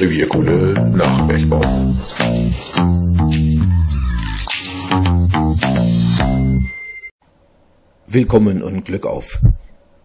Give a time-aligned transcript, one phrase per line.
[0.00, 1.60] Revierkunde nach Bergbau.
[8.06, 9.40] Willkommen und Glück auf.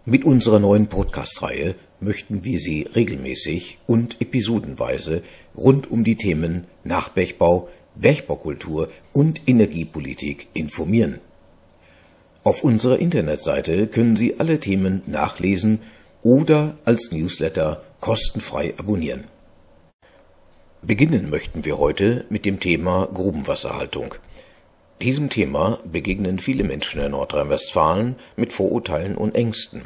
[0.04, 5.22] Mit unserer neuen Podcast-Reihe möchten wir Sie regelmäßig und episodenweise
[5.56, 11.20] rund um die Themen Nachbergbau, Bergbaukultur und Energiepolitik informieren.
[12.44, 15.80] Auf unserer Internetseite können Sie alle Themen nachlesen
[16.22, 19.24] oder als Newsletter kostenfrei abonnieren.
[20.88, 24.14] Beginnen möchten wir heute mit dem Thema Grubenwasserhaltung.
[25.02, 29.86] Diesem Thema begegnen viele Menschen in Nordrhein-Westfalen mit Vorurteilen und Ängsten.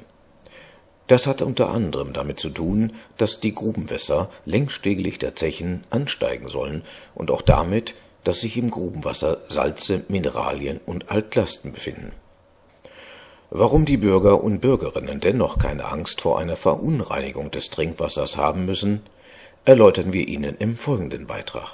[1.07, 6.83] Das hat unter anderem damit zu tun, dass die Grubenwässer längstegelig der Zechen ansteigen sollen
[7.15, 7.95] und auch damit,
[8.25, 12.11] dass sich im Grubenwasser Salze, Mineralien und Altlasten befinden.
[13.51, 19.01] Warum die Bürger und Bürgerinnen dennoch keine Angst vor einer Verunreinigung des Trinkwassers haben müssen,
[19.69, 21.69] erläutern wir Ihnen im folgenden Beitrag.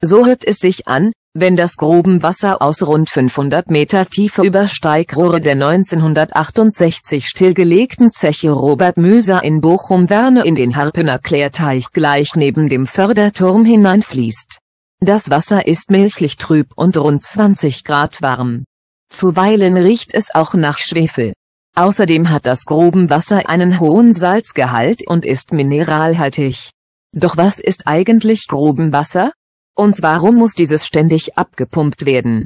[0.00, 5.40] So hört es sich an, wenn das Grubenwasser aus rund 500 Meter Tiefe über Steigrohre
[5.40, 12.86] der 1968 stillgelegten Zeche Robert Müser in Bochum-Werne in den Harpener Klärteich gleich neben dem
[12.86, 14.60] Förderturm hineinfließt.
[15.00, 18.64] Das Wasser ist milchlich trüb und rund 20 Grad warm.
[19.10, 21.34] Zuweilen riecht es auch nach Schwefel.
[21.76, 26.70] Außerdem hat das Grubenwasser einen hohen Salzgehalt und ist mineralhaltig.
[27.12, 29.32] Doch was ist eigentlich Grubenwasser?
[29.76, 32.44] Und warum muss dieses ständig abgepumpt werden?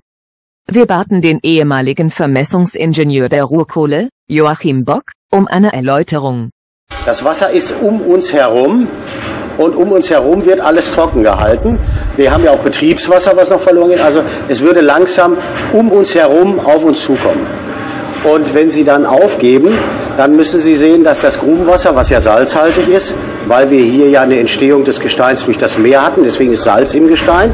[0.66, 6.50] Wir baten den ehemaligen Vermessungsingenieur der Ruhrkohle, Joachim Bock, um eine Erläuterung.
[7.06, 8.88] Das Wasser ist um uns herum
[9.58, 11.78] und um uns herum wird alles trocken gehalten.
[12.16, 14.00] Wir haben ja auch Betriebswasser, was noch verloren geht.
[14.00, 15.36] Also es würde langsam
[15.72, 17.46] um uns herum auf uns zukommen.
[18.24, 19.68] Und wenn Sie dann aufgeben,
[20.16, 23.14] dann müssen Sie sehen, dass das Grubenwasser, was ja salzhaltig ist,
[23.46, 26.94] weil wir hier ja eine Entstehung des Gesteins durch das Meer hatten, deswegen ist Salz
[26.94, 27.52] im Gestein,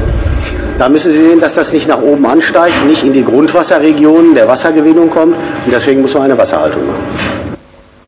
[0.79, 4.47] da müssen Sie sehen, dass das nicht nach oben ansteigt, nicht in die Grundwasserregionen der
[4.47, 7.55] Wassergewinnung kommt und deswegen muss man eine Wasserhaltung machen.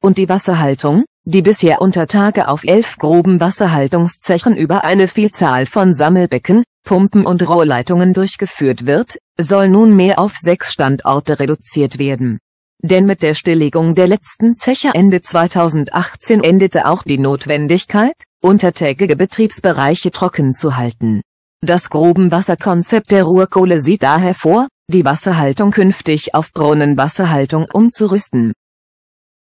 [0.02, 5.94] Und die Wasserhaltung, die bisher unter Tage auf elf groben Wasserhaltungszechen über eine Vielzahl von
[5.94, 12.40] Sammelbecken, Pumpen und Rohrleitungen durchgeführt wird, soll nunmehr auf sechs Standorte reduziert werden.
[12.82, 20.12] Denn mit der Stilllegung der letzten Zeche Ende 2018 endete auch die Notwendigkeit, untertägige Betriebsbereiche
[20.12, 21.22] trocken zu halten.
[21.60, 28.54] Das Grubenwasserkonzept der Ruhrkohle sieht daher vor, die Wasserhaltung künftig auf Brunnenwasserhaltung umzurüsten.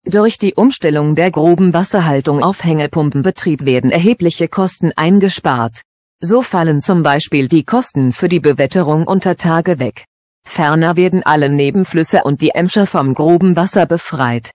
[0.06, 5.82] Durch die Umstellung der Grubenwasserhaltung auf Hängepumpenbetrieb werden erhebliche Kosten eingespart.
[6.20, 10.06] So fallen zum Beispiel die Kosten für die Bewetterung unter Tage weg.
[10.44, 14.50] Ferner werden alle Nebenflüsse und die Emscher vom groben Wasser befreit.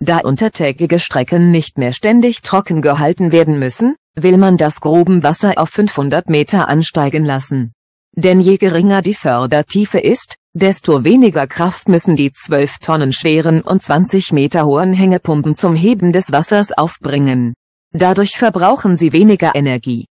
[0.00, 5.58] Da untertägige Strecken nicht mehr ständig trocken gehalten werden müssen, will man das groben Wasser
[5.58, 7.72] auf 500 Meter ansteigen lassen.
[8.16, 13.82] Denn je geringer die Fördertiefe ist, desto weniger Kraft müssen die 12 Tonnen schweren und
[13.82, 17.54] 20 Meter hohen Hängepumpen zum Heben des Wassers aufbringen.
[17.92, 20.06] Dadurch verbrauchen sie weniger Energie.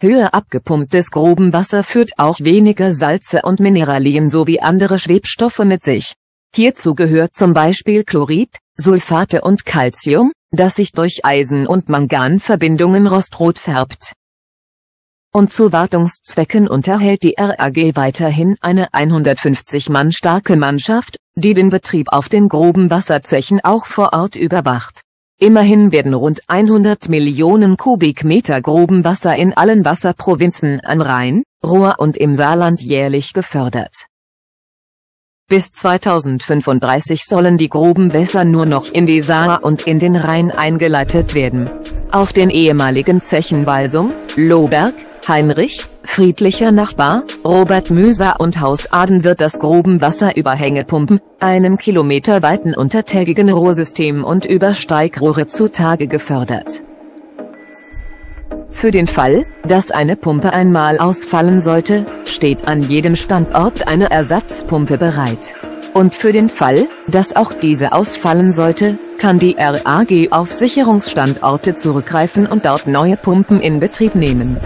[0.00, 6.14] Höher abgepumptes Grubenwasser führt auch weniger Salze und Mineralien sowie andere Schwebstoffe mit sich.
[6.54, 13.58] Hierzu gehört zum Beispiel Chlorid, Sulfate und Calcium, das sich durch Eisen- und Manganverbindungen rostrot
[13.58, 14.12] färbt.
[15.34, 22.12] Und zu Wartungszwecken unterhält die RAG weiterhin eine 150 Mann starke Mannschaft, die den Betrieb
[22.12, 25.00] auf den groben Wasserzechen auch vor Ort überwacht.
[25.40, 32.18] Immerhin werden rund 100 Millionen Kubikmeter groben Wasser in allen Wasserprovinzen an Rhein, Ruhr und
[32.18, 34.06] im Saarland jährlich gefördert.
[35.48, 40.50] Bis 2035 sollen die groben Wässer nur noch in die Saar und in den Rhein
[40.50, 41.70] eingeleitet werden.
[42.10, 44.94] Auf den ehemaligen Zechen Walsum, Lohberg,
[45.28, 52.74] Heinrich, friedlicher Nachbar, Robert Müser und Haus Aden wird das Grubenwasser über Hängepumpen, einem kilometerweiten
[52.74, 56.82] untertägigen Rohrsystem und über Steigrohre zutage gefördert.
[58.72, 64.98] Für den Fall, dass eine Pumpe einmal ausfallen sollte, steht an jedem Standort eine Ersatzpumpe
[64.98, 65.54] bereit.
[65.94, 72.46] Und für den Fall, dass auch diese ausfallen sollte, kann die RAG auf Sicherungsstandorte zurückgreifen
[72.46, 74.56] und dort neue Pumpen in Betrieb nehmen.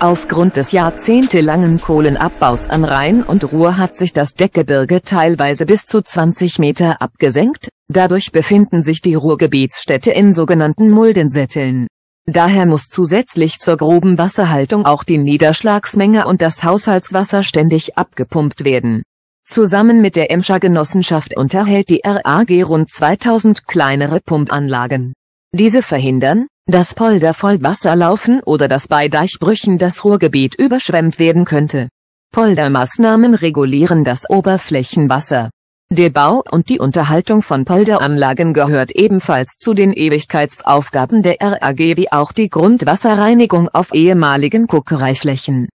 [0.00, 6.00] Aufgrund des jahrzehntelangen Kohlenabbaus an Rhein und Ruhr hat sich das Deckgebirge teilweise bis zu
[6.00, 11.88] 20 Meter abgesenkt, dadurch befinden sich die Ruhrgebietsstädte in sogenannten Muldensätteln.
[12.30, 19.02] Daher muss zusätzlich zur groben Wasserhaltung auch die Niederschlagsmenge und das Haushaltswasser ständig abgepumpt werden.
[19.46, 25.14] Zusammen mit der Emscher Genossenschaft unterhält die RAG rund 2000 kleinere Pumpanlagen.
[25.54, 31.46] Diese verhindern, dass Polder voll Wasser laufen oder dass bei Deichbrüchen das Ruhrgebiet überschwemmt werden
[31.46, 31.88] könnte.
[32.34, 35.48] Poldermaßnahmen regulieren das Oberflächenwasser.
[35.90, 42.12] Der Bau und die Unterhaltung von Polderanlagen gehört ebenfalls zu den Ewigkeitsaufgaben der RAG wie
[42.12, 45.70] auch die Grundwasserreinigung auf ehemaligen Kuckereiflächen.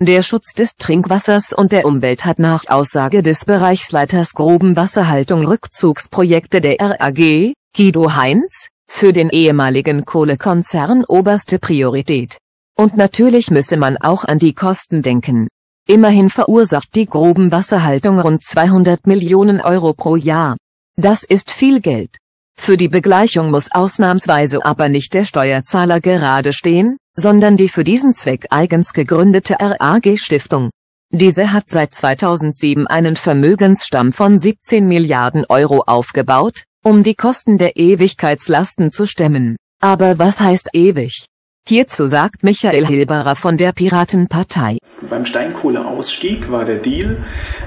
[0.00, 6.80] Der Schutz des Trinkwassers und der Umwelt hat nach Aussage des Bereichsleiters Grubenwasserhaltung Rückzugsprojekte der
[6.80, 12.38] RAG, Guido Heinz, für den ehemaligen Kohlekonzern oberste Priorität.
[12.78, 15.48] Und natürlich müsse man auch an die Kosten denken.
[15.88, 20.56] Immerhin verursacht die Grubenwasserhaltung rund 200 Millionen Euro pro Jahr.
[20.96, 22.16] Das ist viel Geld.
[22.58, 28.14] Für die Begleichung muss ausnahmsweise aber nicht der Steuerzahler gerade stehen, sondern die für diesen
[28.14, 30.70] Zweck eigens gegründete RAG-Stiftung.
[31.12, 37.76] Diese hat seit 2007 einen Vermögensstamm von 17 Milliarden Euro aufgebaut, um die Kosten der
[37.76, 39.56] Ewigkeitslasten zu stemmen.
[39.80, 41.26] Aber was heißt ewig?
[41.68, 44.78] Hierzu sagt Michael Hilberer von der Piratenpartei.
[45.10, 47.16] Beim Steinkohleausstieg war der Deal,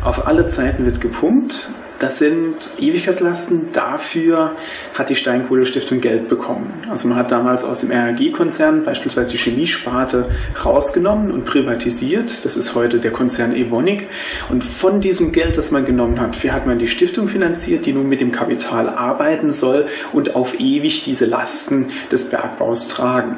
[0.01, 1.69] auf alle Zeiten wird gepumpt,
[1.99, 3.73] das sind Ewigkeitslasten.
[3.73, 4.53] Dafür
[4.93, 6.73] hat die Steinkohle-Stiftung Geld bekommen.
[6.89, 10.31] Also man hat damals aus dem RAG-Konzern beispielsweise die Chemiesparte
[10.63, 12.45] rausgenommen und privatisiert.
[12.45, 14.07] Das ist heute der Konzern Evonik.
[14.49, 18.07] Und von diesem Geld, das man genommen hat, hat man die Stiftung finanziert, die nun
[18.07, 23.37] mit dem Kapital arbeiten soll und auf ewig diese Lasten des Bergbaus tragen.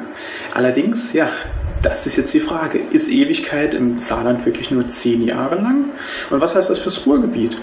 [0.54, 1.30] Allerdings, ja,
[1.82, 2.78] das ist jetzt die Frage.
[2.92, 5.86] Ist Ewigkeit im Saarland wirklich nur zehn Jahre lang?
[6.30, 7.56] Und was heißt das fürs Ruhrgebiet?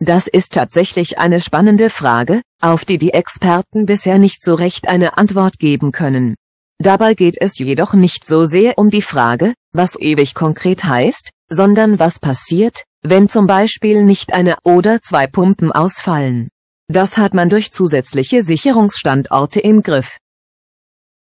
[0.00, 5.18] Das ist tatsächlich eine spannende Frage, auf die die Experten bisher nicht so recht eine
[5.18, 6.36] Antwort geben können.
[6.80, 11.98] Dabei geht es jedoch nicht so sehr um die Frage, was ewig konkret heißt, sondern
[11.98, 16.48] was passiert, wenn zum Beispiel nicht eine oder zwei Pumpen ausfallen.
[16.86, 20.18] Das hat man durch zusätzliche Sicherungsstandorte im Griff.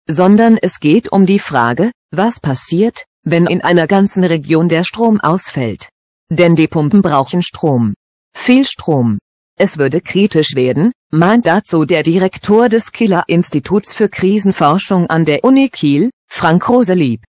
[0.08, 5.20] Sondern es geht um die Frage, was passiert, wenn in einer ganzen Region der Strom
[5.20, 5.90] ausfällt.
[6.30, 7.94] Denn die Pumpen brauchen Strom.
[8.36, 9.18] Viel Strom.
[9.58, 15.70] Es würde kritisch werden, meint dazu der Direktor des Killer-Instituts für Krisenforschung an der Uni
[15.70, 17.24] Kiel, Frank Roselieb.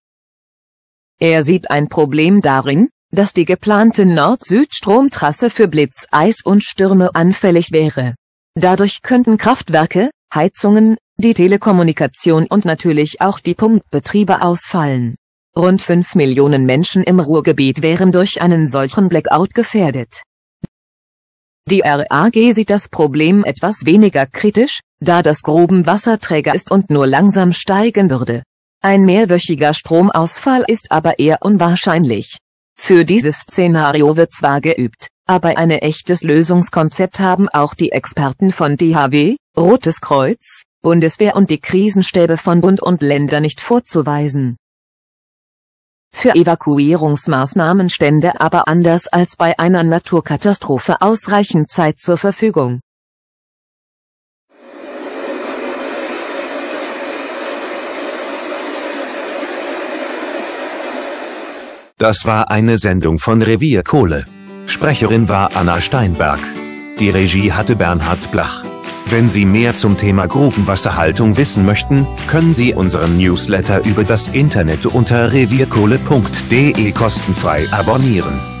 [1.19, 7.71] Er sieht ein Problem darin, dass die geplante Nord-Süd-Stromtrasse für Blitz, Eis und Stürme anfällig
[7.71, 8.13] wäre.
[8.53, 15.15] Dadurch könnten Kraftwerke, Heizungen, die Telekommunikation und natürlich auch die Pumpbetriebe ausfallen.
[15.55, 20.21] Rund 5 Millionen Menschen im Ruhrgebiet wären durch einen solchen Blackout gefährdet.
[21.69, 27.05] Die RAG sieht das Problem etwas weniger kritisch, da das groben Wasserträger ist und nur
[27.05, 28.43] langsam steigen würde.
[28.81, 32.37] Ein mehrwöchiger Stromausfall ist aber eher unwahrscheinlich.
[32.79, 38.77] Für dieses Szenario wird zwar geübt, aber ein echtes Lösungskonzept haben auch die Experten von
[38.77, 44.55] DHW, Rotes Kreuz, Bundeswehr und die Krisenstäbe von Bund und Länder nicht vorzuweisen.
[46.11, 52.79] Für Evakuierungsmaßnahmen stände aber anders als bei einer Naturkatastrophe ausreichend Zeit zur Verfügung.
[61.99, 64.27] Das war eine Sendung von Revier Kohle.
[64.67, 66.39] Sprecherin war Anna Steinberg.
[66.99, 68.63] Die Regie hatte Bernhard Blach.
[69.09, 74.85] Wenn Sie mehr zum Thema Grubenwasserhaltung wissen möchten, können Sie unseren Newsletter über das Internet
[74.85, 78.56] unter revierkohle.de kostenfrei abonnieren.